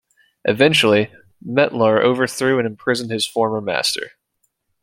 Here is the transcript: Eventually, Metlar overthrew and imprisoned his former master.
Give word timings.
Eventually, 0.45 1.11
Metlar 1.47 2.01
overthrew 2.03 2.57
and 2.57 2.65
imprisoned 2.65 3.11
his 3.11 3.27
former 3.27 3.61
master. 3.61 4.13